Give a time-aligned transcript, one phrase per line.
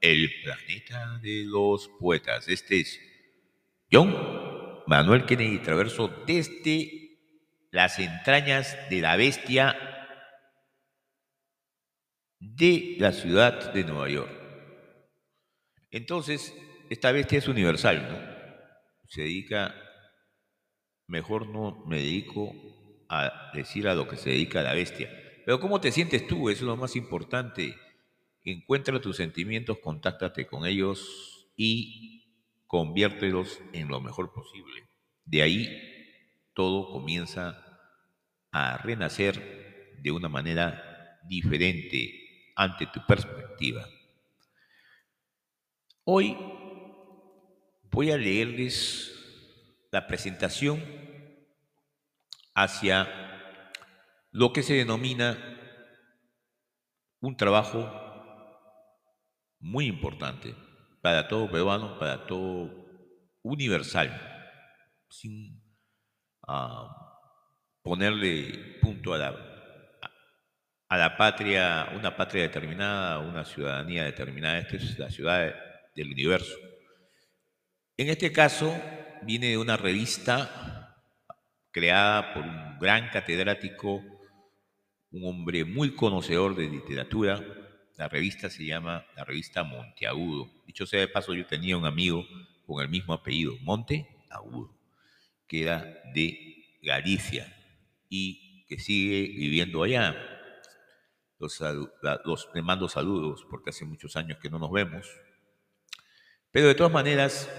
[0.00, 2.48] El planeta de los poetas.
[2.48, 2.98] Este es
[3.92, 4.14] John
[4.86, 7.18] Manuel Kennedy Traverso desde
[7.70, 9.76] las entrañas de la bestia
[12.40, 14.32] de la ciudad de Nueva York.
[15.90, 16.54] Entonces,
[16.88, 18.18] esta bestia es universal, ¿no?
[19.08, 19.74] Se dedica,
[21.06, 22.50] mejor no me dedico
[23.10, 25.10] a decir a lo que se dedica la bestia.
[25.44, 26.48] Pero ¿cómo te sientes tú?
[26.48, 27.76] Eso es lo más importante.
[28.44, 32.26] Encuentra tus sentimientos, contáctate con ellos y
[32.66, 34.86] conviértelos en lo mejor posible.
[35.24, 35.68] De ahí
[36.52, 37.64] todo comienza
[38.52, 43.88] a renacer de una manera diferente ante tu perspectiva.
[46.04, 46.36] Hoy
[47.90, 49.10] voy a leerles
[49.90, 50.84] la presentación
[52.54, 53.08] hacia
[54.30, 55.38] lo que se denomina
[57.20, 58.03] un trabajo
[59.64, 60.54] muy importante
[61.00, 62.70] para todo peruano, para todo
[63.42, 64.10] universal,
[65.08, 65.60] sin
[66.46, 67.18] ah,
[67.82, 69.98] ponerle punto a la,
[70.88, 74.58] a la patria, una patria determinada, una ciudadanía determinada.
[74.58, 75.54] Esta es la ciudad
[75.96, 76.54] del universo.
[77.96, 78.74] En este caso,
[79.22, 80.94] viene de una revista
[81.70, 84.02] creada por un gran catedrático
[85.14, 87.40] un hombre muy conocedor de literatura.
[87.96, 90.50] La revista se llama la revista Monteagudo.
[90.66, 92.26] Dicho sea de paso, yo tenía un amigo
[92.66, 94.76] con el mismo apellido, Monteagudo,
[95.46, 97.54] que era de Galicia
[98.08, 100.16] y que sigue viviendo allá.
[101.38, 101.60] Los,
[102.24, 105.08] los, mando saludos porque hace muchos años que no nos vemos.
[106.50, 107.50] Pero de todas maneras,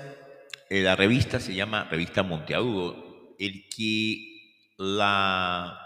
[0.70, 3.36] eh, la revista se llama Revista Monteagudo.
[3.38, 5.82] El que la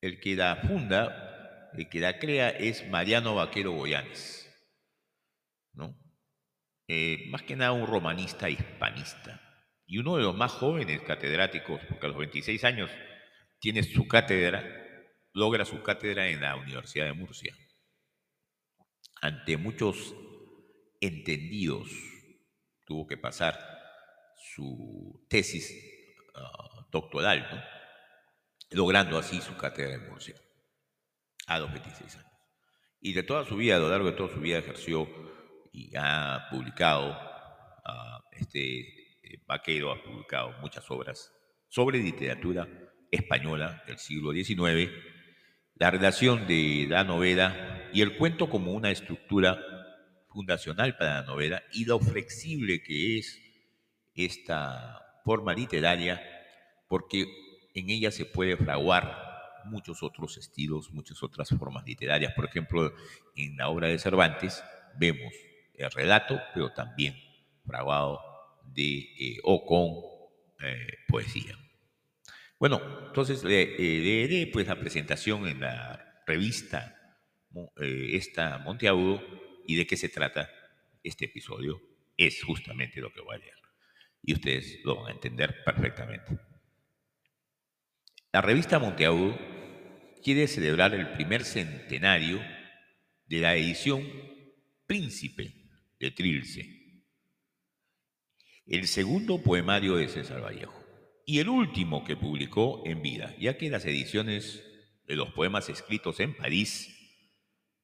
[0.00, 1.29] el que la funda,
[1.74, 4.48] el que la crea es Mariano Vaquero Goyanes,
[5.72, 5.96] ¿no?
[6.88, 9.40] Eh, más que nada un romanista hispanista
[9.86, 12.90] y uno de los más jóvenes catedráticos, porque a los 26 años
[13.60, 14.64] tiene su cátedra,
[15.32, 17.54] logra su cátedra en la Universidad de Murcia.
[19.20, 20.14] Ante muchos
[21.00, 21.90] entendidos,
[22.86, 23.58] tuvo que pasar
[24.54, 25.72] su tesis
[26.34, 27.64] ah, doctoral,
[28.70, 30.34] logrando así su cátedra de Murcia
[31.46, 32.30] a los 26 años.
[33.00, 35.08] Y de toda su vida, a lo largo de toda su vida, ejerció
[35.72, 38.80] y ha publicado, uh, este
[39.22, 41.32] eh, Vaquero ha publicado muchas obras
[41.68, 42.68] sobre literatura
[43.10, 44.92] española del siglo XIX,
[45.76, 49.58] la relación de la novela y el cuento como una estructura
[50.28, 53.40] fundacional para la novela y lo flexible que es
[54.14, 56.22] esta forma literaria,
[56.88, 57.26] porque
[57.74, 59.29] en ella se puede fraguar
[59.66, 62.32] muchos otros estilos, muchas otras formas literarias.
[62.34, 62.92] Por ejemplo,
[63.36, 64.62] en la obra de Cervantes
[64.98, 65.32] vemos
[65.74, 67.14] el relato, pero también
[67.64, 68.20] fraguado
[68.64, 71.56] de eh, o con eh, poesía.
[72.58, 76.94] Bueno, entonces leeré pues la presentación en la revista
[77.80, 79.22] eh, esta Monteagudo
[79.66, 80.48] y de qué se trata
[81.02, 81.80] este episodio
[82.16, 83.54] es justamente lo que voy a leer.
[84.22, 86.49] Y ustedes lo van a entender perfectamente.
[88.32, 89.36] La revista Monteagudo
[90.22, 92.40] quiere celebrar el primer centenario
[93.26, 94.06] de la edición
[94.86, 95.52] Príncipe
[95.98, 97.04] de Trilce,
[98.66, 100.80] el segundo poemario de César Vallejo
[101.26, 104.62] y el último que publicó en vida, ya que las ediciones
[105.08, 106.96] de los poemas escritos en París,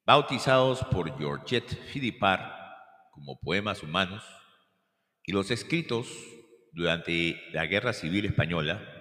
[0.05, 2.53] bautizados por Georgette Philippard
[3.11, 4.23] como poemas humanos,
[5.25, 6.07] y los escritos
[6.73, 8.96] durante la Guerra Civil Española,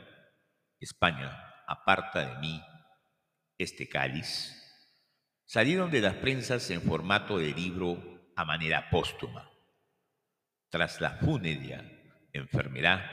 [0.85, 1.35] España,
[1.67, 2.61] aparta de mí
[3.57, 4.53] este cáliz,
[5.45, 9.49] salieron de las prensas en formato de libro a manera póstuma.
[10.69, 13.03] Tras la fúnebre enfermedad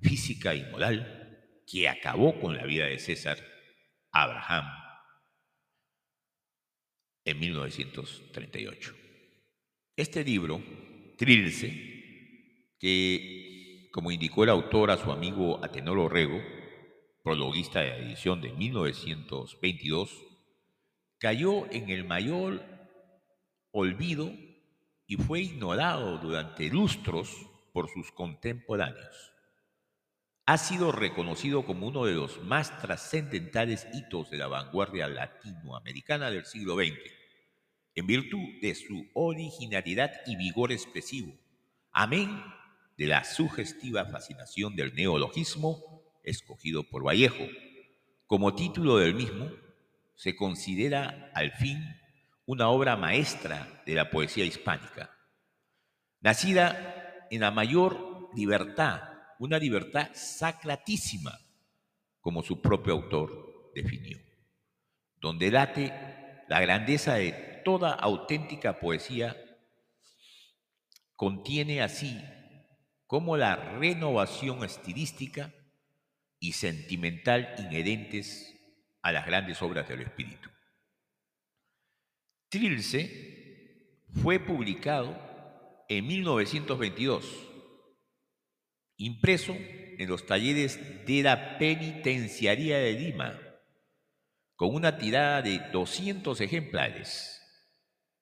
[0.00, 3.38] física y moral que acabó con la vida de César
[4.10, 4.66] Abraham
[7.24, 8.94] en 1938.
[9.96, 10.62] Este libro,
[11.16, 16.40] Trilce, que como indicó el autor a su amigo Atenor Orrego,
[17.22, 20.10] prologuista de la edición de 1922,
[21.18, 22.62] cayó en el mayor
[23.72, 24.32] olvido
[25.06, 27.34] y fue ignorado durante lustros
[27.72, 29.32] por sus contemporáneos.
[30.46, 36.46] Ha sido reconocido como uno de los más trascendentales hitos de la vanguardia latinoamericana del
[36.46, 36.98] siglo XX,
[37.94, 41.34] en virtud de su originalidad y vigor expresivo,
[41.92, 42.42] amén
[42.96, 45.97] de la sugestiva fascinación del neologismo
[46.28, 47.46] escogido por Vallejo.
[48.26, 49.50] Como título del mismo,
[50.14, 51.82] se considera al fin
[52.44, 55.10] una obra maestra de la poesía hispánica,
[56.20, 59.02] nacida en la mayor libertad,
[59.38, 61.38] una libertad sacratísima,
[62.20, 64.18] como su propio autor definió,
[65.20, 65.92] donde late
[66.48, 69.36] la grandeza de toda auténtica poesía,
[71.14, 72.18] contiene así
[73.06, 75.52] como la renovación estilística
[76.40, 78.54] y sentimental inherentes
[79.02, 80.48] a las grandes obras del espíritu.
[82.50, 85.16] Trilce fue publicado
[85.88, 87.24] en 1922,
[88.96, 93.38] impreso en los talleres de la Penitenciaría de Lima,
[94.54, 97.34] con una tirada de 200 ejemplares.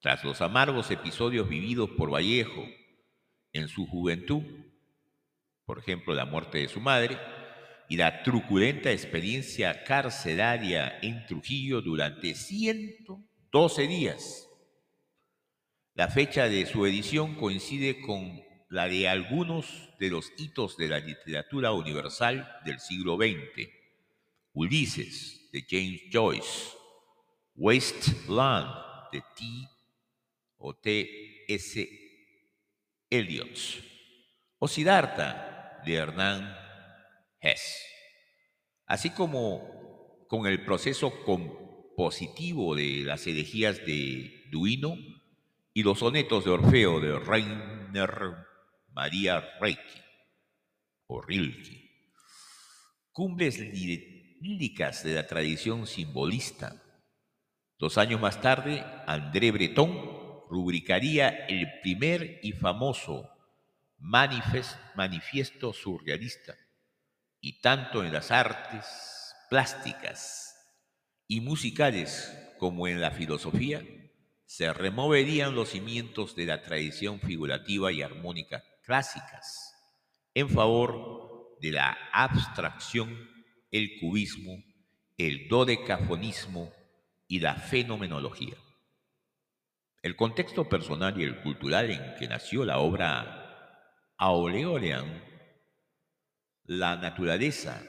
[0.01, 2.65] Tras los amargos episodios vividos por Vallejo
[3.53, 4.43] en su juventud,
[5.65, 7.19] por ejemplo, la muerte de su madre,
[7.89, 14.49] y la truculenta experiencia carcelaria en Trujillo durante 112 días.
[15.95, 20.99] La fecha de su edición coincide con la de algunos de los hitos de la
[20.99, 23.69] literatura universal del siglo XX.
[24.53, 26.73] Ulises, de James Joyce,
[27.55, 28.69] Wasteland,
[29.13, 29.45] de T.
[30.59, 31.45] o T.
[31.49, 31.89] S.
[33.09, 33.59] Eliot,
[34.59, 36.66] o Siddhartha, de Hernán
[38.87, 44.97] Así como con el proceso compositivo de las elegías de Duino
[45.73, 48.35] y los sonetos de Orfeo de Rainer
[48.93, 50.01] María Reiki
[51.07, 51.91] o Rilke.
[53.13, 56.83] Cumbres líricas de la tradición simbolista.
[57.79, 63.29] Dos años más tarde, André Breton rubricaría el primer y famoso
[63.99, 66.55] manifiesto surrealista
[67.47, 70.57] y tanto en las artes plásticas
[71.29, 73.85] y musicales como en la filosofía,
[74.47, 79.73] se removerían los cimientos de la tradición figurativa y armónica clásicas
[80.35, 83.17] en favor de la abstracción,
[83.71, 84.61] el cubismo,
[85.17, 86.73] el dodecafonismo
[87.29, 88.57] y la fenomenología.
[90.03, 93.87] El contexto personal y el cultural en que nació la obra
[94.19, 95.36] Aureolean
[96.67, 97.83] la naturaleza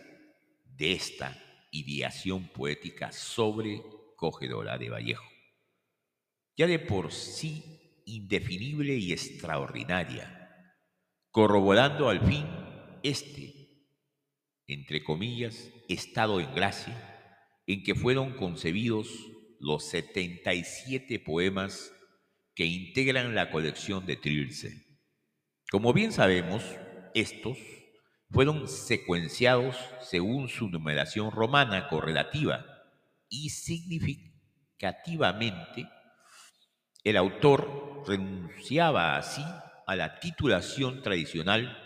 [0.64, 1.36] de esta
[1.72, 5.26] ideación poética sobrecogedora de Vallejo,
[6.56, 10.74] ya de por sí indefinible y extraordinaria,
[11.32, 12.46] corroborando al fin
[13.04, 13.88] este,
[14.68, 17.16] entre comillas, estado en gracia
[17.66, 19.10] en que fueron concebidos
[19.60, 21.92] los 77 poemas
[22.56, 25.00] que integran la colección de Trilce.
[25.70, 26.64] Como bien sabemos,
[27.14, 27.58] estos
[28.30, 32.66] fueron secuenciados según su numeración romana correlativa
[33.30, 35.90] y significativamente
[37.04, 39.44] el autor renunciaba así
[39.86, 41.78] a la titulación tradicional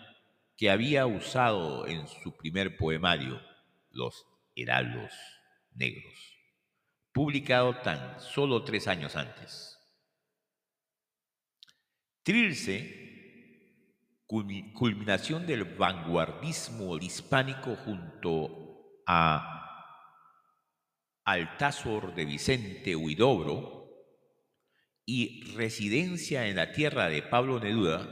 [0.58, 3.40] que había usado en su primer poemario,
[3.92, 5.14] Los Heraldos
[5.74, 6.38] Negros,
[7.12, 9.78] publicado tan solo tres años antes.
[12.24, 13.01] Trilce
[14.74, 19.58] culminación del vanguardismo hispánico junto a
[21.26, 23.90] Altázor de Vicente Huidobro
[25.06, 28.08] y residencia en la tierra de Pablo Neruda,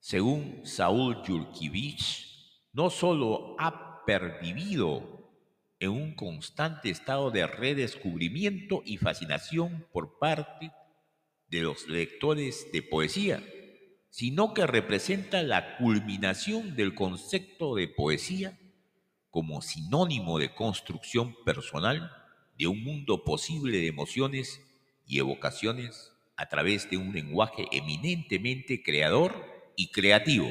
[0.00, 5.32] según Saúl Yurkivich, no solo ha pervivido
[5.78, 10.72] en un constante estado de redescubrimiento y fascinación por parte
[11.48, 13.42] de los lectores de poesía,
[14.10, 18.58] sino que representa la culminación del concepto de poesía
[19.30, 22.10] como sinónimo de construcción personal
[22.58, 24.60] de un mundo posible de emociones
[25.06, 30.48] y evocaciones a través de un lenguaje eminentemente creador y creativo.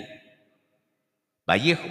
[1.45, 1.89] Vallejo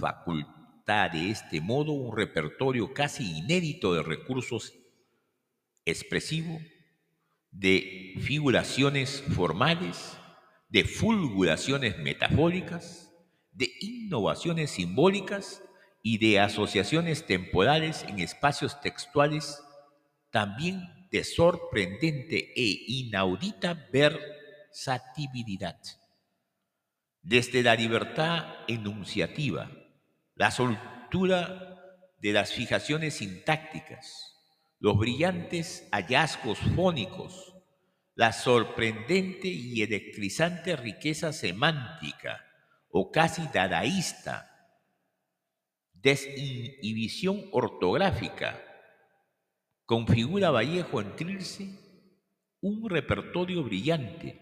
[0.00, 4.74] faculta de este modo un repertorio casi inédito de recursos
[5.84, 6.62] expresivos,
[7.50, 10.19] de figuraciones formales,
[10.70, 13.12] de fulguraciones metafóricas,
[13.52, 15.62] de innovaciones simbólicas
[16.02, 19.62] y de asociaciones temporales en espacios textuales,
[20.30, 25.78] también de sorprendente e inaudita versatilidad.
[27.22, 29.70] Desde la libertad enunciativa,
[30.36, 31.76] la soltura
[32.20, 34.36] de las fijaciones sintácticas,
[34.78, 37.49] los brillantes hallazgos fónicos,
[38.20, 42.44] la sorprendente y electrizante riqueza semántica
[42.90, 44.76] o casi dadaísta,
[45.94, 48.62] desinhibición ortográfica,
[49.86, 51.70] configura Vallejo en Trilce
[52.60, 54.38] un repertorio brillante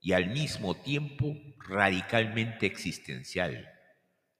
[0.00, 3.70] y al mismo tiempo radicalmente existencial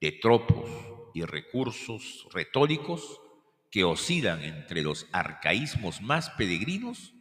[0.01, 0.69] de tropos
[1.15, 3.21] y recursos retóricos
[3.71, 7.15] que oscilan entre los arcaísmos más peregrinos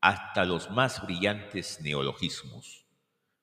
[0.00, 2.86] hasta los más brillantes neologismos,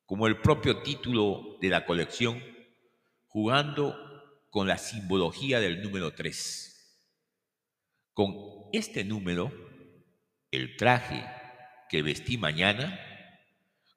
[0.06, 2.42] como el propio título de la colección,
[3.28, 3.98] jugando
[4.50, 6.70] con la simbología del número 3.
[8.14, 8.36] Con
[8.72, 9.52] este número,
[10.52, 11.26] el traje
[11.90, 13.00] que vestí mañana,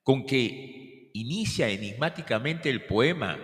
[0.03, 3.39] con que inicia enigmáticamente el poema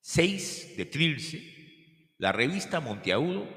[0.00, 3.48] 6 de Trilce, la revista Monteagudo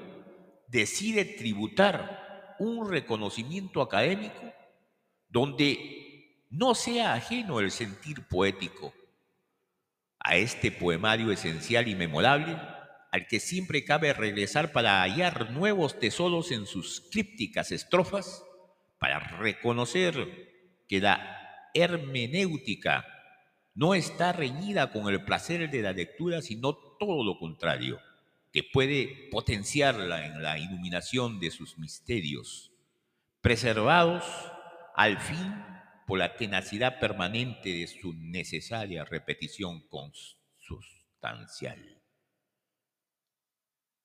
[0.68, 2.23] decide tributar
[2.58, 4.52] un reconocimiento académico
[5.28, 8.92] donde no sea ajeno el sentir poético
[10.20, 12.56] a este poemario esencial y memorable
[13.14, 18.44] al que siempre cabe regresar para hallar nuevos tesoros en sus crípticas estrofas,
[18.98, 20.14] para reconocer
[20.88, 23.06] que la hermenéutica
[23.74, 28.00] no está reñida con el placer de la lectura, sino todo lo contrario,
[28.54, 32.70] que puede potenciarla en la iluminación de sus misterios,
[33.40, 34.22] preservados
[34.94, 35.52] al fin
[36.06, 42.00] por la tenacidad permanente de su necesaria repetición consustancial.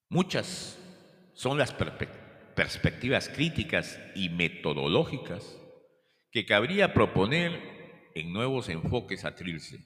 [0.10, 0.80] Muchas
[1.36, 1.76] son las
[2.56, 5.60] perspectivas críticas y metodológicas
[6.32, 9.86] que cabría proponer en nuevos enfoques a Trilce,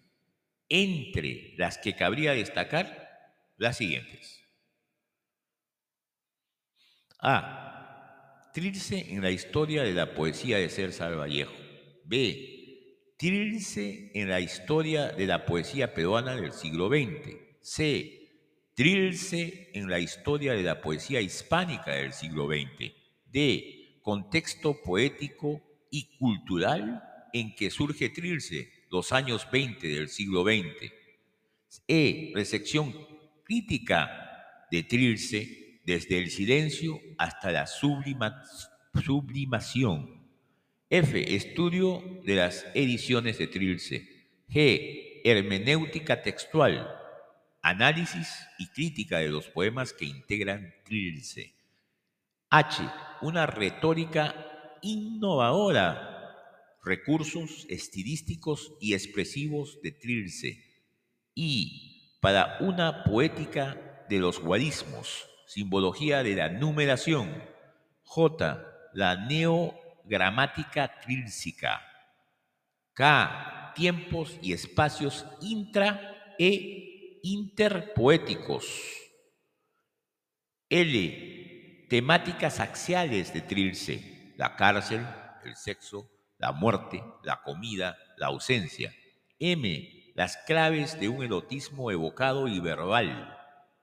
[0.69, 3.09] entre las que cabría destacar
[3.57, 4.42] las siguientes.
[7.25, 8.51] A.
[8.53, 11.53] Trilce en la historia de la poesía de César Vallejo.
[12.03, 13.13] B.
[13.17, 17.37] Trilce en la historia de la poesía peruana del siglo XX.
[17.61, 18.19] C
[18.75, 22.91] Trilce en la historia de la poesía hispánica del siglo XX.
[23.31, 23.99] D.
[24.01, 30.91] Contexto poético y cultural en que surge Trilce, los años 20 del siglo XX.
[31.87, 32.33] E.
[32.35, 32.93] Recepción
[33.45, 40.21] crítica de Trilce desde el silencio hasta la sublimación.
[40.89, 41.35] F.
[41.35, 44.09] Estudio de las ediciones de Trilce.
[44.49, 45.21] G.
[45.23, 46.99] Hermenéutica textual
[47.65, 48.27] Análisis
[48.59, 51.53] y crítica de los poemas que integran Trilce.
[52.49, 52.83] H.
[53.21, 54.35] Una retórica
[54.81, 56.75] innovadora.
[56.83, 60.61] Recursos estilísticos y expresivos de Trilce.
[61.35, 62.17] I.
[62.19, 65.29] Para una poética de los guarismos.
[65.45, 67.43] Simbología de la numeración.
[68.03, 68.89] J.
[68.93, 71.81] La neogramática trílcica.
[72.93, 73.73] K.
[73.75, 78.65] Tiempos y espacios intra e interpoéticos.
[80.69, 81.87] L.
[81.89, 84.33] Temáticas axiales de Trilce.
[84.37, 85.05] La cárcel,
[85.43, 88.93] el sexo, la muerte, la comida, la ausencia.
[89.39, 90.11] M.
[90.15, 93.37] Las claves de un erotismo evocado y verbal.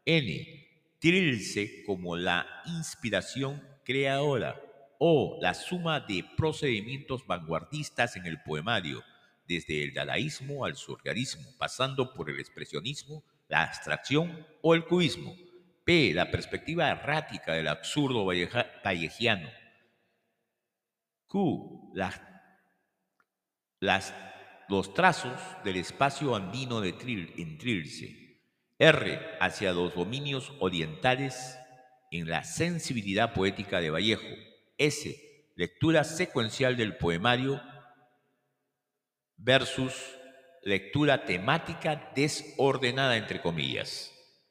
[0.04, 0.59] N.
[1.00, 4.60] Trilce como la inspiración creadora
[4.98, 9.02] o la suma de procedimientos vanguardistas en el poemario,
[9.48, 15.34] desde el dadaísmo al surrealismo, pasando por el expresionismo, la abstracción o el cubismo.
[15.84, 16.12] P.
[16.12, 19.48] La perspectiva errática del absurdo vallejiano.
[21.26, 21.92] Q.
[21.94, 22.20] Las,
[24.68, 26.90] los trazos del espacio andino de
[27.38, 28.19] en Trilce.
[28.82, 29.36] R.
[29.40, 31.58] Hacia los dominios orientales
[32.10, 34.26] en la sensibilidad poética de Vallejo.
[34.78, 35.52] S.
[35.54, 37.60] Lectura secuencial del poemario
[39.36, 39.92] versus
[40.62, 44.10] lectura temática desordenada, entre comillas.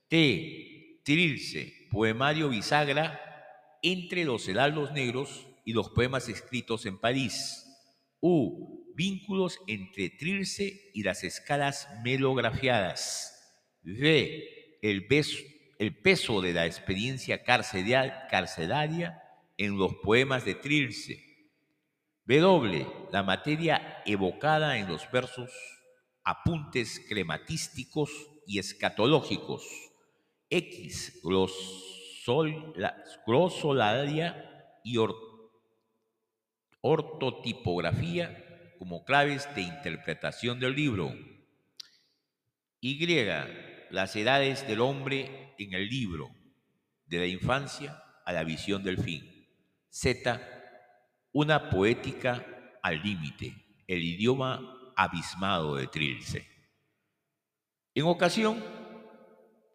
[0.10, 1.02] T.
[1.04, 3.20] Trilce, poemario bisagra
[3.82, 7.66] entre los heraldos negros y los poemas escritos en París.
[8.20, 8.94] U.
[8.94, 13.39] Vínculos entre Trilce y las escalas melografiadas.
[13.84, 14.80] V.
[14.82, 15.08] El,
[16.02, 19.22] peso de la experiencia carcelaria
[19.58, 21.26] en los poemas de Trilce.
[22.26, 25.52] W, la materia evocada en los versos,
[26.24, 28.12] apuntes crematísticos
[28.46, 29.66] y escatológicos.
[30.50, 31.22] X,
[33.26, 34.98] glosolaria y
[36.82, 38.46] ortotipografía
[38.80, 41.14] como claves de interpretación del libro.
[42.80, 42.98] Y,
[43.92, 46.30] las edades del hombre en el libro,
[47.06, 49.48] de la infancia a la visión del fin.
[49.90, 50.40] Z,
[51.32, 52.46] una poética
[52.84, 53.54] al límite,
[53.88, 56.48] el idioma abismado de Trilce.
[57.96, 58.64] En ocasión,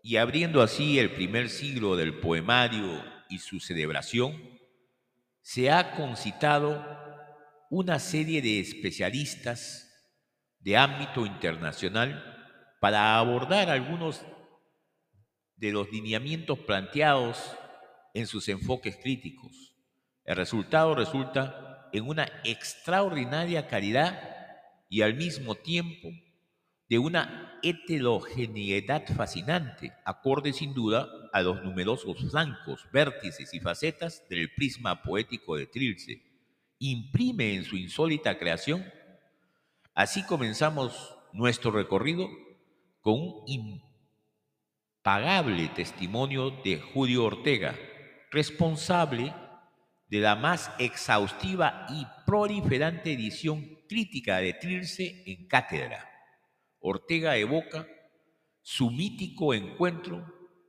[0.03, 4.41] y abriendo así el primer siglo del poemario y su celebración,
[5.41, 6.83] se ha concitado
[7.71, 9.91] una serie de especialistas
[10.61, 12.34] de ámbito internacional
[12.85, 14.27] para abordar algunos
[15.57, 17.57] de los lineamientos planteados
[18.13, 19.75] en sus enfoques críticos.
[20.23, 24.37] El resultado resulta en una extraordinaria calidad
[24.91, 26.11] y al mismo tiempo
[26.91, 34.53] de una heterogeneidad fascinante, acorde sin duda a los numerosos flancos, vértices y facetas del
[34.53, 36.23] prisma poético de Trilce.
[36.81, 38.85] Imprime en su insólita creación.
[39.95, 42.29] Así comenzamos nuestro recorrido
[43.05, 43.45] con un
[45.05, 47.79] impagable testimonio de Julio Ortega,
[48.31, 49.35] responsable
[50.09, 56.09] de la más exhaustiva y proliferante edición crítica de Trilce en cátedra.
[56.81, 57.87] Ortega evoca
[58.63, 60.25] su mítico encuentro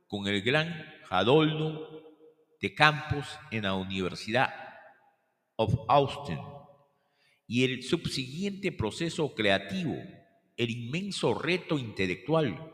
[0.06, 0.74] con el gran
[1.04, 1.88] Jadolno
[2.60, 4.52] de Campos en la Universidad
[5.56, 6.38] of Austin
[7.46, 9.94] y el subsiguiente proceso creativo,
[10.56, 12.72] el inmenso reto intelectual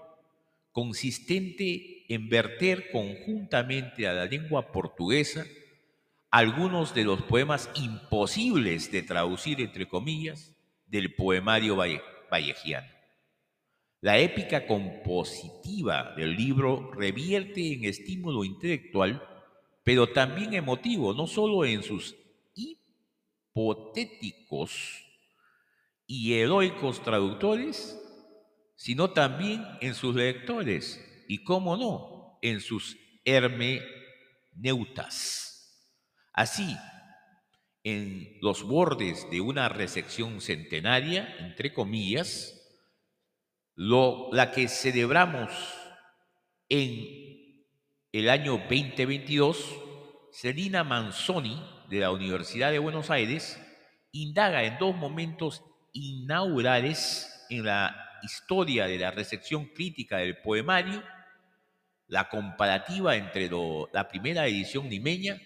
[0.73, 5.45] consistente en verter conjuntamente a la lengua portuguesa
[6.31, 12.89] algunos de los poemas imposibles de traducir, entre comillas, del poemario vallejiano.
[14.01, 19.23] La épica compositiva del libro revierte en estímulo intelectual,
[19.85, 22.17] pero también emotivo, no solo en sus
[23.55, 25.02] hipotéticos
[26.15, 27.99] y heroicos traductores,
[28.77, 33.81] sino también en sus lectores y, cómo no, en sus hermeneutas.
[36.35, 36.77] Así,
[37.83, 42.61] en los bordes de una recepción centenaria, entre comillas,
[43.75, 45.51] la que celebramos
[46.69, 47.65] en
[48.13, 49.79] el año 2022,
[50.31, 51.59] Celina Manzoni,
[51.89, 53.59] de la Universidad de Buenos Aires,
[54.13, 61.03] indaga en dos momentos inaugurales en la historia de la recepción crítica del poemario,
[62.09, 63.51] la comparativa entre
[63.93, 65.41] la primera edición limeña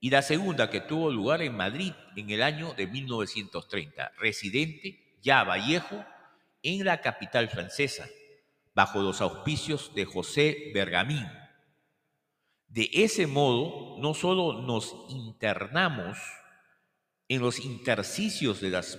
[0.00, 5.44] y la segunda que tuvo lugar en Madrid en el año de 1930, residente ya
[5.44, 6.04] Vallejo
[6.62, 8.06] en la capital francesa,
[8.74, 11.26] bajo los auspicios de José Bergamín.
[12.68, 16.18] De ese modo, no solo nos internamos
[17.26, 18.98] en los intersticios de las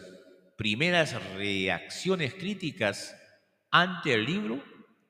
[0.60, 3.16] primeras reacciones críticas
[3.72, 4.62] ante el libro,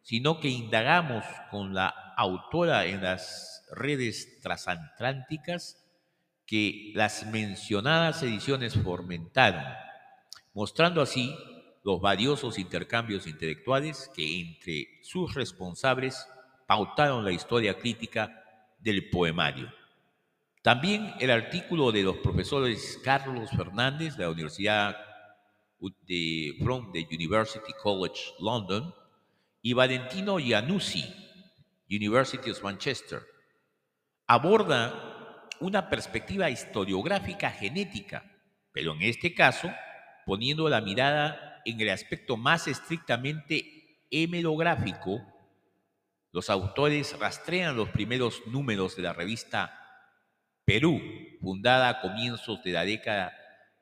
[0.04, 5.84] sino que indagamos con la autora en las redes transatlánticas
[6.46, 9.64] que las mencionadas ediciones fomentaron,
[10.54, 11.36] mostrando así
[11.84, 16.28] los valiosos intercambios intelectuales que entre sus responsables
[16.68, 18.44] pautaron la historia crítica
[18.78, 19.74] del poemario.
[20.62, 25.09] También el artículo de los profesores Carlos Fernández de la Universidad
[26.08, 28.94] de, from the University College London
[29.62, 31.04] y Valentino Iannuzzi,
[31.90, 33.22] University of Manchester,
[34.28, 38.24] aborda una perspectiva historiográfica genética,
[38.72, 39.70] pero en este caso
[40.26, 45.20] poniendo la mirada en el aspecto más estrictamente hemerográfico,
[46.32, 49.76] los autores rastrean los primeros números de la revista
[50.66, 51.02] Perú,
[51.42, 53.34] fundada a comienzos de la década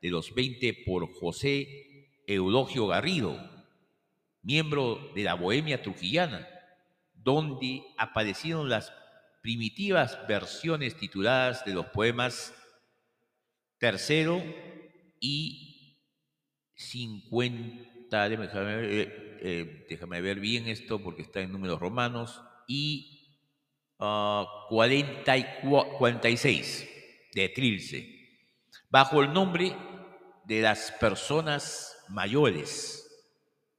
[0.02, 1.88] de los 20 por José
[2.28, 3.40] Eulogio Garrido,
[4.42, 6.48] miembro de la Bohemia Trujillana,
[7.14, 8.94] donde aparecieron las
[9.42, 12.54] primitivas versiones tituladas de los poemas
[13.80, 14.44] Tercero
[15.20, 16.00] y
[16.76, 23.36] 50, eh, eh, déjame, ver bien esto porque está en números romanos, y
[23.98, 26.88] 46 ah,
[27.34, 28.18] de Trilce,
[28.90, 29.74] bajo el nombre
[30.48, 33.06] de las personas mayores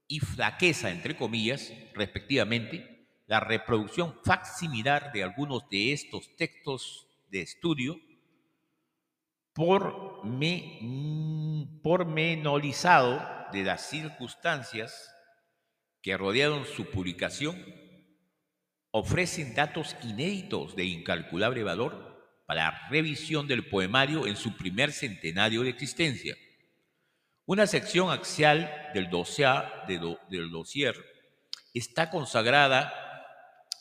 [0.07, 7.99] y flaqueza, entre comillas, respectivamente, la reproducción facsimilar de algunos de estos textos de estudio
[9.55, 10.21] por
[11.83, 15.11] pormenorizado de las circunstancias
[16.03, 17.57] que rodearon su publicación,
[18.91, 25.63] ofrecen datos inéditos de incalculable valor para la revisión del poemario en su primer centenario
[25.63, 26.37] de existencia.
[27.49, 30.95] Una sección axial del dossier, del dossier
[31.73, 32.93] está consagrada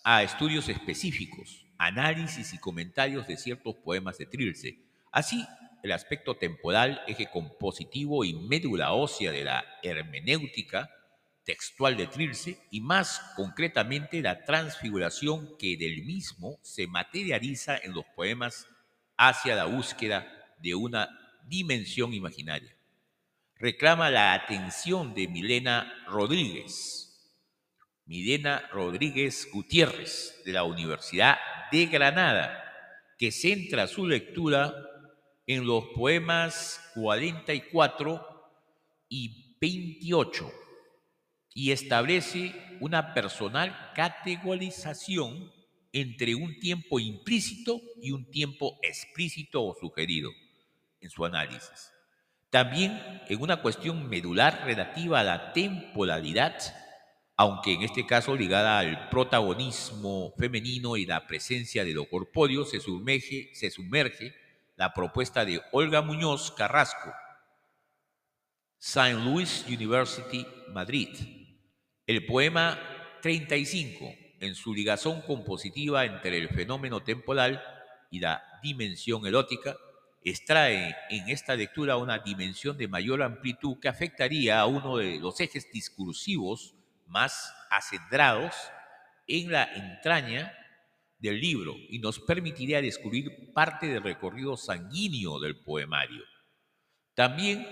[0.06, 4.80] a estudios específicos, análisis y comentarios de ciertos poemas de Trilce,
[5.12, 5.46] así
[5.84, 10.90] el aspecto temporal, eje compositivo y médula ósea de la hermenéutica
[11.44, 18.06] textual de Trilce y más concretamente la transfiguración que del mismo se materializa en los
[18.16, 18.66] poemas
[19.18, 20.26] hacia la búsqueda
[20.58, 21.10] de una
[21.44, 22.77] dimensión imaginaria.
[23.60, 27.08] Reclama la atención de Milena Rodríguez,
[28.06, 31.38] Milena Rodríguez Gutiérrez, de la Universidad
[31.72, 32.64] de Granada,
[33.18, 34.76] que centra su lectura
[35.48, 38.52] en los poemas 44
[39.10, 40.52] y 28
[41.56, 45.52] y establece una personal categorización
[45.92, 50.30] entre un tiempo implícito y un tiempo explícito o sugerido
[51.02, 51.97] en su análisis.
[52.58, 56.58] También en una cuestión medular relativa a la temporalidad,
[57.36, 62.80] aunque en este caso ligada al protagonismo femenino y la presencia de lo corpóreo, se
[62.80, 64.34] sumerge,
[64.76, 67.14] la propuesta de Olga Muñoz Carrasco,
[68.80, 69.14] St.
[69.14, 70.44] Louis University,
[70.74, 71.10] Madrid.
[72.08, 72.80] El poema
[73.22, 77.64] 35, en su ligazón compositiva entre el fenómeno temporal
[78.10, 79.78] y la dimensión erótica,
[80.30, 85.40] extrae en esta lectura una dimensión de mayor amplitud que afectaría a uno de los
[85.40, 88.56] ejes discursivos más acendrados
[89.28, 90.54] en la entraña
[91.20, 96.24] del libro y nos permitiría descubrir parte del recorrido sanguíneo del poemario.
[97.14, 97.68] También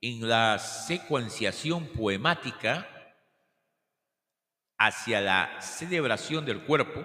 [0.00, 2.86] en la secuenciación poemática
[4.76, 7.04] hacia la celebración del cuerpo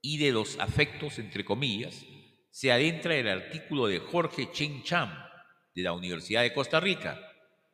[0.00, 2.04] y de los afectos, entre comillas,
[2.52, 5.10] se adentra el artículo de Jorge Chen Cham
[5.74, 7.18] de la Universidad de Costa Rica.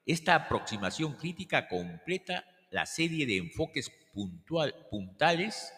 [0.07, 5.73] Esta aproximación crítica completa la serie de enfoques puntual, puntales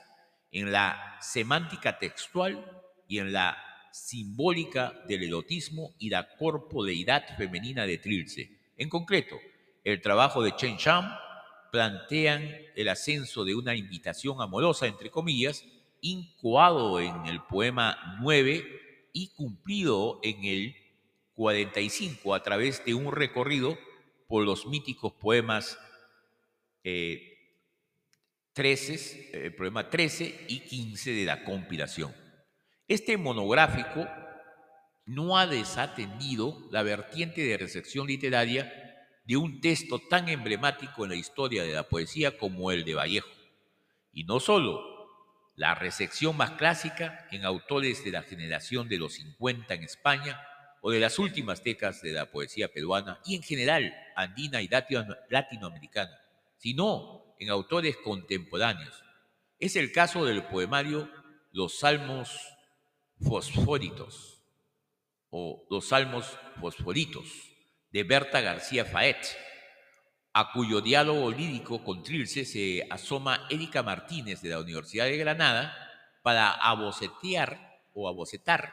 [0.52, 2.62] en la semántica textual
[3.08, 3.56] y en la
[3.90, 8.50] simbólica del erotismo y la corporeidad femenina de Trilce.
[8.76, 9.36] En concreto,
[9.82, 11.10] el trabajo de Chen Sham
[11.72, 15.64] plantean el ascenso de una invitación amorosa, entre comillas,
[16.02, 18.79] incoado en el poema 9
[19.12, 20.77] y cumplido en el
[21.35, 23.79] 45 a través de un recorrido
[24.29, 25.79] por los míticos poemas
[26.85, 27.31] eh,
[28.53, 32.14] 13, el problema 13 y 15 de la compilación.
[32.88, 34.07] Este monográfico
[35.07, 38.73] no ha desatendido la vertiente de recepción literaria
[39.25, 43.29] de un texto tan emblemático en la historia de la poesía como el de Vallejo.
[44.12, 44.89] Y no solo,
[45.61, 50.40] la recepción más clásica en autores de la generación de los 50 en España
[50.81, 54.70] o de las últimas décadas de la poesía peruana y en general andina y
[55.29, 56.18] latinoamericana,
[56.57, 59.05] sino en autores contemporáneos.
[59.59, 61.11] Es el caso del poemario
[61.53, 62.40] Los Salmos
[63.20, 64.42] Fosfóritos
[65.29, 67.27] o Los Salmos Fosforitos
[67.92, 69.27] de Berta García Faet,
[70.32, 75.74] a cuyo diálogo lírico con Trilce se asoma Erika Martínez de la Universidad de Granada
[76.22, 78.72] para abocetear o abocetar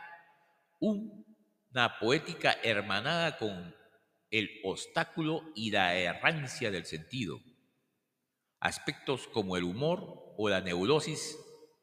[0.80, 3.76] una poética hermanada con
[4.30, 7.40] el obstáculo y la errancia del sentido.
[8.60, 11.38] Aspectos como el humor o la neurosis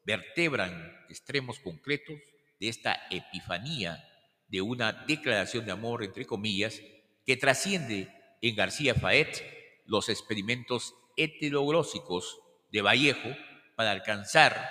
[0.05, 2.17] vertebran extremos concretos
[2.59, 4.07] de esta epifanía
[4.47, 6.79] de una declaración de amor, entre comillas,
[7.25, 12.39] que trasciende en García Faet los experimentos heteroglósicos
[12.71, 13.29] de Vallejo
[13.75, 14.69] para alcanzar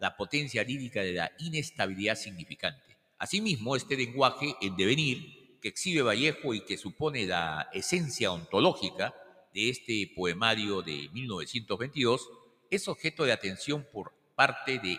[0.00, 2.98] la potencia lírica de la inestabilidad significante.
[3.18, 9.14] Asimismo, este lenguaje en devenir que exhibe Vallejo y que supone la esencia ontológica
[9.52, 12.28] de este poemario de 1922
[12.70, 14.98] es objeto de atención por parte de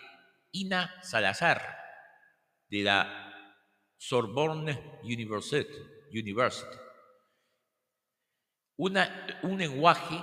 [0.52, 1.78] Ina Salazar,
[2.70, 3.66] de la
[3.98, 5.72] Sorbonne University.
[6.12, 6.89] University.
[8.80, 10.16] Un lenguaje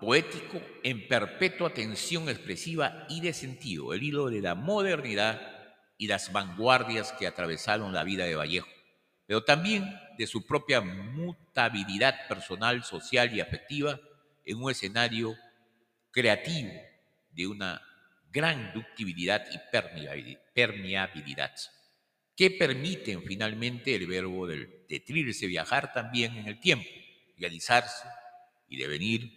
[0.00, 5.40] poético en perpetua tensión expresiva y de sentido, el hilo de la modernidad
[5.96, 8.68] y las vanguardias que atravesaron la vida de Vallejo
[9.26, 9.84] pero también
[10.18, 13.98] de su propia mutabilidad personal, social y afectiva
[14.44, 15.34] en un escenario
[16.10, 16.72] creativo
[17.30, 17.80] de una
[18.30, 19.58] gran ductibilidad y
[20.54, 21.54] permeabilidad,
[22.36, 26.88] que permiten finalmente el verbo del detrirse, viajar también en el tiempo,
[27.36, 28.06] realizarse
[28.68, 29.30] y devenir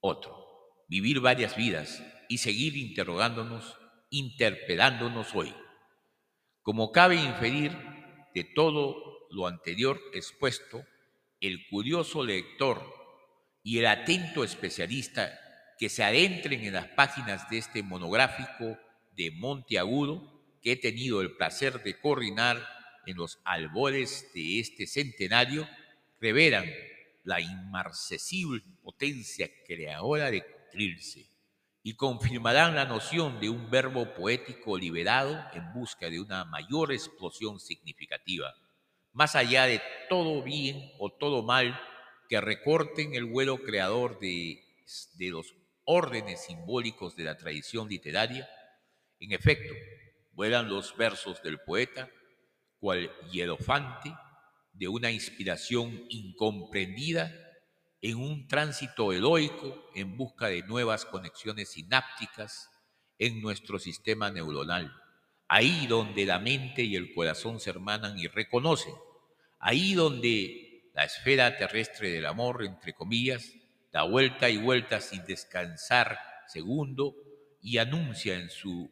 [0.00, 0.46] otro,
[0.88, 3.76] vivir varias vidas y seguir interrogándonos,
[4.10, 5.54] interpelándonos hoy.
[6.62, 7.72] Como cabe inferir,
[8.34, 10.84] de todo lo anterior expuesto,
[11.40, 12.82] el curioso lector
[13.62, 15.38] y el atento especialista
[15.78, 18.78] que se adentren en las páginas de este monográfico
[19.12, 22.64] de Monteagudo que he tenido el placer de coordinar
[23.06, 25.66] en los albores de este centenario,
[26.20, 26.66] revelan
[27.30, 31.28] la inmarcesible potencia creadora de Trilce
[31.80, 37.60] y confirmarán la noción de un verbo poético liberado en busca de una mayor explosión
[37.60, 38.52] significativa.
[39.12, 41.80] más allá de todo bien o todo mal,
[42.28, 44.62] que recorten el vuelo creador de,
[45.14, 48.48] de los órdenes simbólicos de la tradición literaria,
[49.18, 49.74] en efecto,
[50.32, 52.08] vuelan los versos del poeta,
[52.78, 54.12] cual hierofante
[54.72, 57.32] de una inspiración incomprendida
[58.02, 62.70] en un tránsito heroico en busca de nuevas conexiones sinápticas
[63.18, 64.92] en nuestro sistema neuronal,
[65.48, 68.94] ahí donde la mente y el corazón se hermanan y reconocen,
[69.58, 73.52] ahí donde la esfera terrestre del amor, entre comillas,
[73.92, 77.14] da vuelta y vuelta sin descansar segundo
[77.60, 78.90] y anuncia en su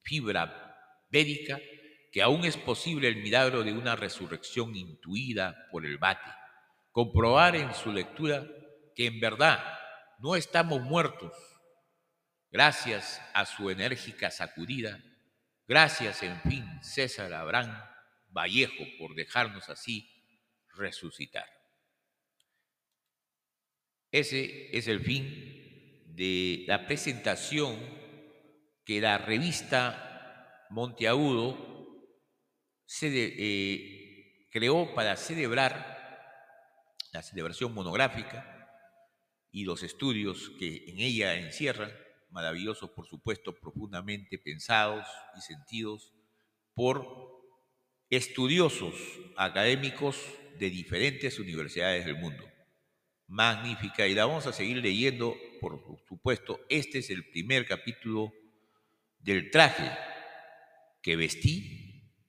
[0.00, 1.60] fibra védica
[2.12, 6.30] que aún es posible el milagro de una resurrección intuida por el bate,
[6.90, 8.46] comprobar en su lectura
[8.94, 9.64] que en verdad
[10.18, 11.32] no estamos muertos,
[12.50, 15.02] gracias a su enérgica sacudida,
[15.66, 17.74] gracias en fin César Abraham
[18.28, 20.06] Vallejo por dejarnos así
[20.74, 21.46] resucitar.
[24.10, 27.78] Ese es el fin de la presentación
[28.84, 31.71] que la revista Monteagudo
[32.92, 35.98] se eh, creó para celebrar
[37.10, 38.68] la celebración monográfica
[39.50, 41.90] y los estudios que en ella encierran,
[42.28, 45.06] maravillosos por supuesto, profundamente pensados
[45.38, 46.12] y sentidos
[46.74, 47.06] por
[48.10, 48.94] estudiosos
[49.38, 50.22] académicos
[50.58, 52.44] de diferentes universidades del mundo
[53.26, 56.60] magnífica y la vamos a seguir leyendo, por supuesto.
[56.68, 58.34] Este es el primer capítulo
[59.18, 59.90] del traje
[61.00, 61.81] que vestí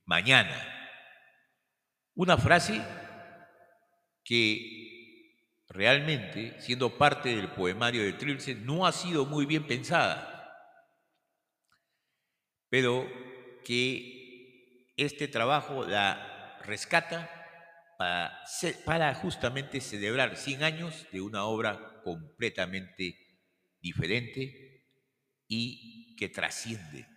[0.05, 0.69] mañana.
[2.15, 2.81] Una frase
[4.23, 10.29] que realmente, siendo parte del poemario de Trilce, no ha sido muy bien pensada,
[12.69, 13.07] pero
[13.63, 17.29] que este trabajo la rescata
[18.85, 23.17] para, justamente celebrar 100 años de una obra completamente
[23.79, 24.85] diferente
[25.47, 27.07] y que trasciende,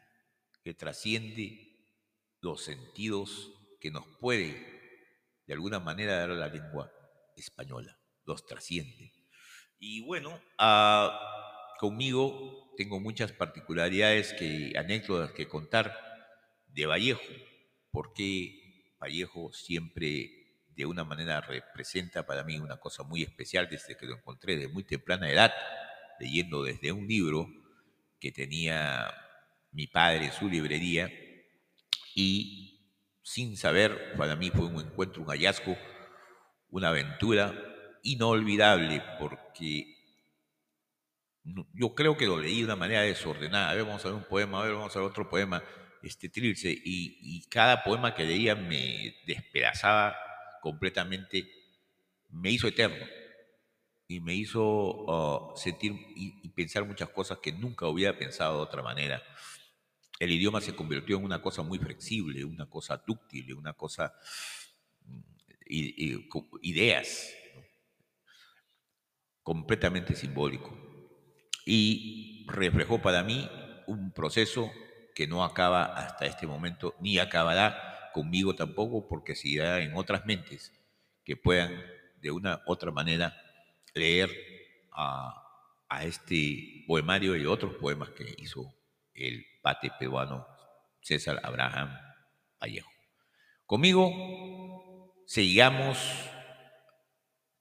[0.63, 1.66] que trasciende
[2.47, 4.77] los sentidos que nos puede
[5.49, 6.93] de alguna manera dar la lengua
[7.37, 9.13] española, los trasciende.
[9.81, 11.11] Y bueno, ah,
[11.81, 15.93] conmigo tengo muchas particularidades, que, anécdotas que contar
[16.69, 17.33] de Vallejo,
[17.91, 20.31] porque Vallejo siempre
[20.69, 24.69] de una manera representa para mí una cosa muy especial desde que lo encontré de
[24.69, 25.53] muy temprana edad,
[26.21, 27.49] leyendo desde un libro
[28.21, 29.13] que tenía
[29.73, 31.11] mi padre en su librería
[32.17, 32.81] y
[33.23, 35.77] sin saber, para mí fue un encuentro, un hallazgo,
[36.71, 37.55] una aventura
[38.03, 39.95] inolvidable porque
[41.45, 43.71] yo creo que lo leí de una manera desordenada.
[43.71, 45.63] A ver, vamos a ver un poema, a ver, vamos a ver otro poema,
[46.03, 50.17] este Trilce, y, y cada poema que leía me despedazaba
[50.63, 51.47] completamente,
[52.31, 53.05] me hizo eterno
[54.09, 58.83] y me hizo ah, sentir y, pensar muchas cosas que nunca hubiera pensado de otra
[58.83, 59.23] manera.
[60.19, 64.15] El idioma se convirtió en una cosa muy flexible, una cosa dúctil, una cosa,
[65.05, 65.21] mm,
[66.63, 67.33] ideas,
[69.43, 70.77] completamente simbólico.
[71.65, 73.49] Y reflejó para mí
[73.87, 74.71] un proceso
[75.15, 80.73] que no acaba hasta este momento, ni acabará conmigo tampoco, porque hay en otras mentes
[81.25, 81.85] que puedan
[82.17, 83.37] de una otra manera
[83.95, 84.31] leer
[84.93, 85.43] a,
[86.03, 88.75] este poemario y otros poemas que hizo
[89.17, 90.47] el pate peruano
[91.01, 91.97] César Abraham
[92.61, 92.91] Vallejo.
[93.65, 95.99] Conmigo sigamos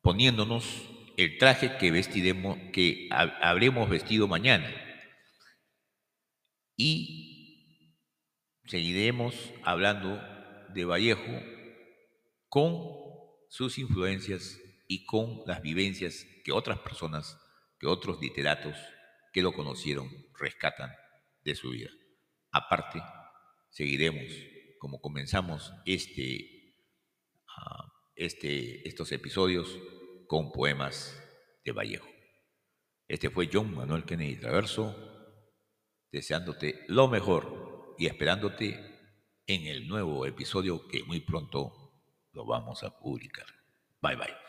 [0.02, 4.70] poniéndonos el traje que vestiremos, que habremos vestido mañana.
[6.76, 7.96] Y
[8.66, 10.22] seguiremos hablando
[10.74, 11.42] de Vallejo
[12.50, 12.76] con
[13.50, 17.40] sus influencias y con las vivencias que otras personas,
[17.80, 18.76] que otros literatos
[19.32, 20.92] que lo conocieron rescatan
[21.46, 21.92] de su vida.
[22.52, 23.02] Aparte,
[23.70, 24.26] seguiremos,
[24.80, 26.76] como comenzamos este,
[27.58, 29.80] ah, este, estos episodios,
[30.28, 31.22] con poemas
[31.64, 32.08] de Vallejo.
[33.08, 34.96] Este fue John Manuel Kennedy Traverso,
[36.12, 38.80] deseándote lo mejor y esperándote
[39.46, 43.46] en el nuevo episodio que muy pronto lo vamos a publicar.
[44.02, 44.45] Bye bye.